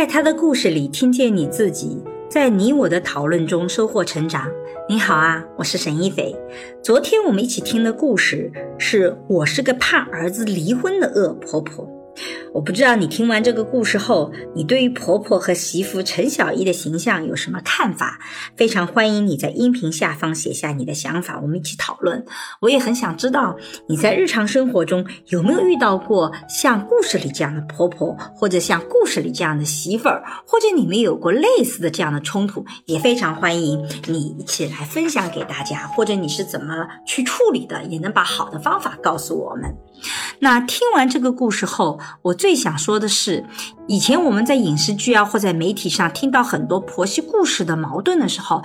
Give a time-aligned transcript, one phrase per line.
[0.00, 4.48] 在他的故事里听见你自己，在你我的讨论中收获成长。
[4.88, 6.34] 你好啊，我是沈一斐。
[6.82, 11.86] 昨天我们一起听的故事是我是个怕儿子离婚的恶婆婆。
[12.52, 18.18] 我不知道你听完这个故事后，你对于婆婆和媳妇陈小艺的形象有什么看法？
[18.56, 22.24] 非常欢迎你在音频下方写下你的想法，我们一起讨论。
[22.60, 23.56] 我也很想知道
[23.88, 36.74] 你在日常生活中有没有遇到过像故事里这样的婆婆，或者像故事里这样的媳妇儿，或者你们有过类似的这样的冲突，也非常欢迎你一起来分享给大家，或者你是怎么
[37.06, 39.72] 去处理的，也能把好的方法告诉我们。
[40.40, 43.44] 那听完这个故事后，我最想说的是，
[43.86, 48.62] 以前我们在影视剧啊或在媒体上听到很多婆媳故事的矛盾的时候。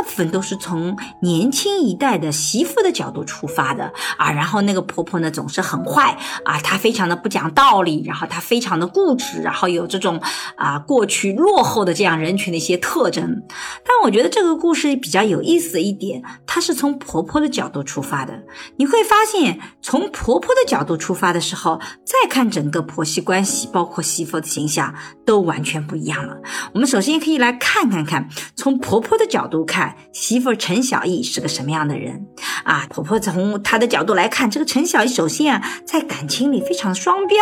[0.00, 10.18] 大部分都是从年轻一代的媳妇的角度出发的啊，然后那个婆婆呢总是很坏啊，她非常的不讲道理，然后她非常的固执，然后有这种
[10.56, 13.42] 啊过去落后的这样人群的一些特征。
[13.84, 18.42] 但我觉得这个故事比较有意思的一点，它是从婆婆的角度出发的。
[18.78, 24.94] 你会发现，从婆婆的角度出发的时候，再看整个婆媳关系，包括媳妇的形象，
[25.26, 26.38] 都完全不一样了。
[26.72, 29.50] 我们首先可以来看看看，从婆婆的角度。
[29.66, 32.26] 看媳妇陈小艺是个什么样的人
[32.64, 32.86] 啊？
[32.90, 37.36] 婆婆从她的角度来看，这个陈小艺首先啊，在感情里非常双标，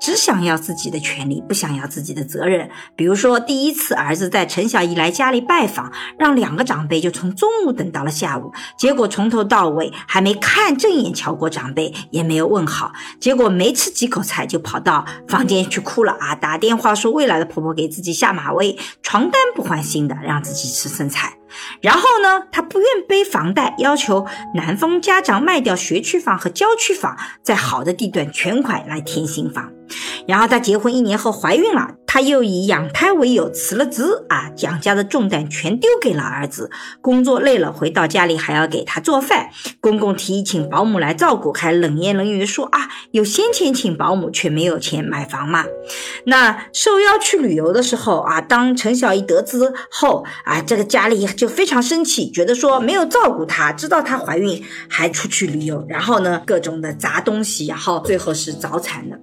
[0.00, 2.68] 只想要自己的权利，不想要自己的责任。
[2.96, 16.34] 比如说，第一次儿子在陈小艺来家里拜访，让两个长辈就从中午等到了下午，结果从头到尾还没看正眼瞧过长辈，也没有问好，结果没吃几口菜就跑到房间去哭了啊！
[16.34, 21.37] 打电话说未来的婆婆给自己下马威，床单不换新的，让自己吃剩菜。
[21.80, 29.72] 然后呢，他不愿背房贷，要求男方家长卖掉学区房和郊区房，在好的地段全款来填新房。
[30.28, 31.94] 然后她结婚一年后怀孕了。
[32.06, 36.70] 她又以养胎为由辞了职啊，养家的重担全丢给了儿子。
[37.02, 39.50] 工作累了，回到家里还要给他做饭。
[39.78, 45.66] 公公提议请保姆来照顾，还冷言冷语说啊，有先钱请保姆，却没有钱买房嘛。
[46.24, 59.20] 那受邀去旅游的时候啊，当陈小艺得知后啊，这个家里就非常生气，觉得说没有照顾她，知道她怀孕还出去旅游，然后呢各种的砸东西，然后最后是早产的。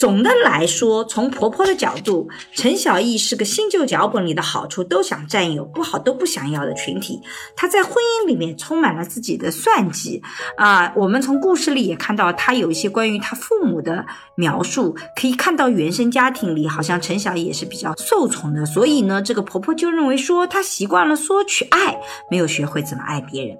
[0.00, 7.20] 总的来说，从婆婆的角度，陈小艺是个新旧脚本里的好处都想占有，不好都不想要的群体。
[7.54, 10.22] 她在婚姻里面充满了自己的算计
[10.56, 10.90] 啊。
[10.96, 14.06] 我们从故事里也看到，她有一些关于她父母的
[14.36, 18.64] 描述，可以看到原生家庭里好像陈小艺也是比较受宠的。
[18.64, 22.00] 所以呢，这个婆婆就认为说，她习惯了索取爱，
[22.30, 23.54] 没有学会怎么爱别人。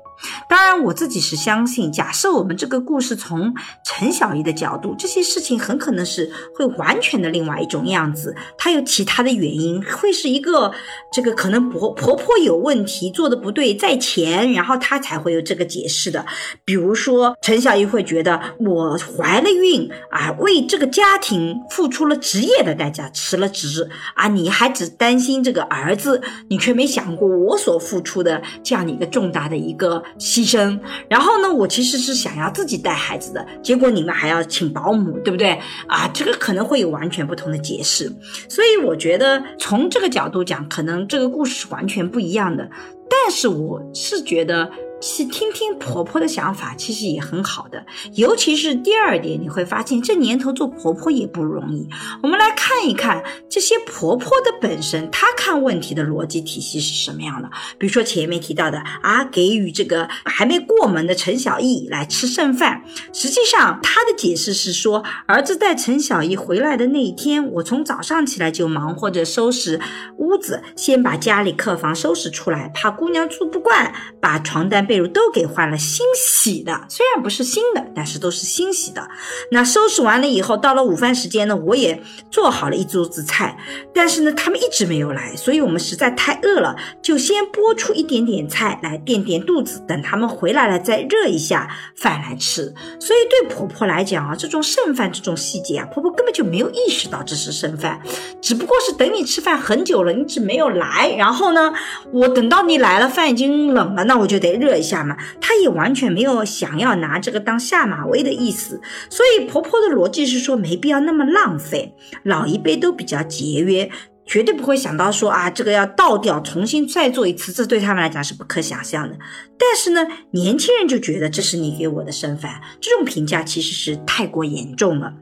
[0.49, 8.35] 当然，我自己是相信，假设我们这个故事从陈小艺的角度，这些事情很可能是会完全的另外一种样子。
[8.57, 10.73] 她有其他的原因，会是一个
[11.13, 16.25] 这个可能婆婆婆有问题，做的不对在前，然后她才会有这个解释的。
[16.65, 30.03] 比如说，陈小艺会觉得我怀了孕啊，为这个家庭付出了职业的代价，辞了职啊，你还只担心这个儿子，你却没想过我所付出的这样的一个重大的一个。
[30.19, 31.51] 牺牲，然后呢？
[31.53, 35.59] 我其实是想要自己带孩子的，结果你们还要请保姆，对不对？
[35.89, 38.13] 啊，这个可能会有完全不同的解释。
[38.47, 42.69] 所以我觉得从这个角度讲，可能这个故事是完全不一样的。
[43.09, 44.71] 但是我是觉得。
[45.01, 47.85] 去听听婆婆的想法，其实也很好的。
[48.15, 51.89] 尤其是第二点，你会发现这年头做婆婆也不容易。
[52.23, 57.49] 我们来看一看这些婆婆的本身，她看问题的逻辑体系是什么样的。
[57.79, 62.83] 比如说前面提到的啊，给予这个还没过门的陈小艺来吃剩饭。
[63.13, 69.81] 实际上，她的解释是说，儿子带陈小艺回来的那一天，我从早上起来就忙活着收拾
[70.19, 74.90] 屋子，先把家里客房收拾出来，怕姑娘住不惯，把床单。
[74.91, 79.09] 被褥都给换了新洗的，虽然不是新的，但是都是新洗的。
[79.53, 83.57] 那收拾完了以后，到了午饭时间呢，我也做好了一桌子菜，
[83.95, 92.75] 但是呢，他们一直没有来，所以我们实在太饿了，就先拨出一点点菜来垫垫肚子，等他们回来了再热一下饭来吃。
[92.99, 98.03] 所以对婆婆来讲啊，这种剩饭这种细节啊，婆婆根本就没有意识到这是剩饭，
[98.43, 101.73] 只不过是等你吃饭很久了，你一直没有来，然后呢，
[102.11, 104.80] 我等到你来了，饭已经冷了，那我就得热。
[104.81, 111.95] 一下嘛，她也完全没有想要拿这个当下马威的意思，所以婆婆的逻辑是说没必要那么浪费，
[112.25, 113.89] 老一辈都比较节约。
[114.27, 119.19] 绝对不会想到说啊，这个要倒掉，重新再做一次，这对他们来讲是不可想象的。
[119.59, 122.49] 但是呢，年轻人就觉得这是你给我的身份，
[122.81, 125.13] 这种评价其实是太过严重了。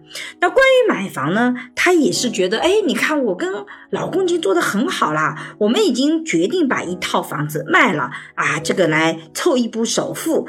[0.40, 3.52] 那关于买房呢，她也是觉得，哎，你看我跟
[3.90, 10.46] 老公已经做得很好啦，我们已经决定把一套房子卖了啊，这个来凑一部首付，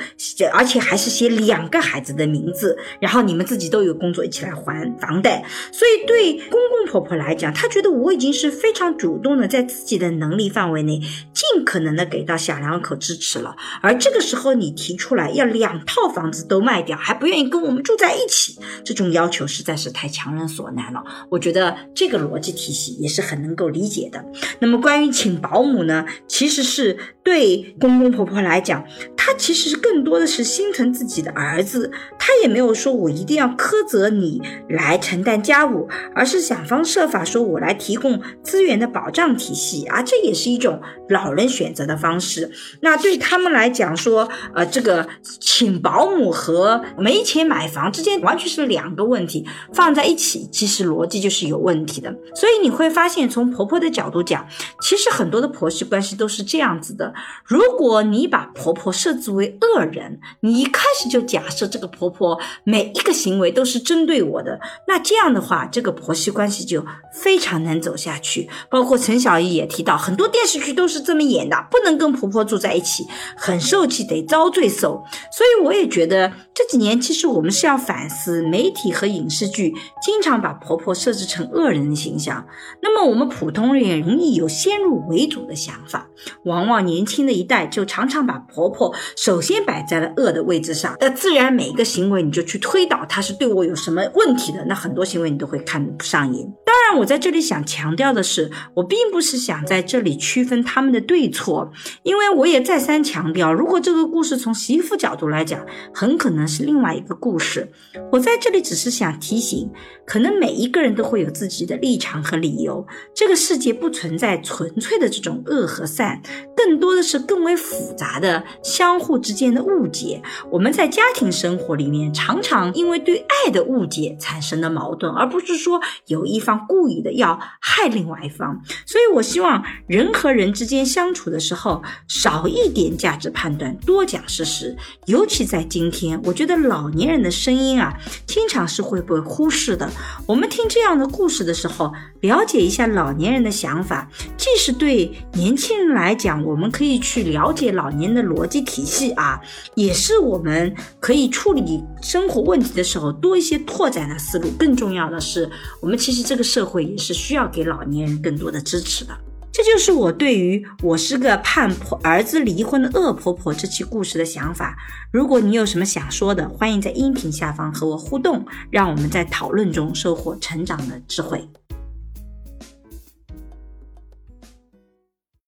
[0.54, 5.44] 而且还是写两个孩子的名字，然后你们自己都有工作，一起来还房贷。
[5.72, 13.56] 所以对公公婆婆来讲，她觉得我已经是非常主动的，在自己的能力范围内，尽可能的给到小两口支持了。
[13.82, 21.04] 而这个时候你提出来要两套房子都卖掉，还不愿意跟我们住在一起，这种要求实在是太强人所难了。
[21.30, 24.24] 我觉得这个逻辑体系也是很能够理解的。
[24.60, 28.86] 那么关于请保姆呢，其实是对公公婆婆来讲，
[29.30, 42.50] 他其实更多的是心疼自己的儿子，他也没有说我一定要苛责你来承担家务，而是想方设法说我来提供资源的保障体系啊，这也是一种老人选择的方式。
[42.81, 45.08] 那对他们来讲说，呃，这个
[45.40, 49.46] 请保姆和没钱买房之间完全是两个问题，
[49.76, 52.12] 放在一起其实逻辑就是有问题的。
[52.34, 54.48] 所以你会发现，从婆婆的角度讲，
[54.81, 57.14] 其实很多的婆媳关系都是这样子的。
[57.46, 68.50] 如果你把婆婆设作为恶人，你一开始就假设这个婆婆每一个行为都是针对我的，那这样的话，这个婆媳关系就非常难走下去。
[68.69, 73.06] 包括陈小艺也提到，很多电视剧都是这么演的，不能跟婆婆住在一起，
[73.36, 75.04] 很受气，得遭罪受。
[75.31, 79.74] 所以我也觉得这几年其实我们是要反思，媒体和影视剧
[80.04, 82.46] 经常把婆婆设置成恶人的形象，
[82.82, 86.10] 那么我们普通人也容易有先入为主的想法，
[86.44, 96.46] 往往年轻的一代就常常把婆婆首先摆在了恶的位置上，那自然每一个行为你就去推导她是对我有什么问题的，那很多行为你都会看不上眼。
[96.66, 101.72] 当然，我在这里想强调的是，我并不是想在这里区分他们的对错，
[102.04, 107.72] 因为我也再三强调，如果这个故事从媳妇角度来讲，很可能是另外一个故事。
[108.12, 109.72] 我在这里只是想提醒，
[110.06, 112.86] 可能每一个人都会有自己的立场和理由。
[113.13, 116.22] 这个世界不存在纯粹的这种恶和善，
[116.69, 120.21] 更多的是更为复杂的相互之间的误解。
[120.51, 128.62] 我们在家庭生活里面，常常因为对爱的误解产生的矛盾，而不是说有一方故意的要害另外一方。
[128.86, 134.77] 所以我希望人和人之间相处的时候，少一点价值判断，多讲事实。
[135.07, 139.89] 尤其在今天，我觉得老年人的声音啊，经常是会被忽视的。
[140.27, 144.07] 我们听这样的故事的时候，了解一下老年人的想法，
[144.38, 149.40] 既是对年轻人来讲，我我们可以去了解老年人的逻辑体系啊，
[149.76, 154.50] 也是我们可以处理生活问题的时候多一些拓展的思路。
[154.60, 159.18] 更重要的是，我们其实这个社会也是需要给老年人更多的支持的。
[159.54, 164.78] 这就是我对于我是个盼婆儿子离婚的恶婆婆这期故事的想法。
[165.14, 171.50] 如果你有什么想说的，欢迎在音频下方和我互动，让我们在讨论中收获成长的智慧。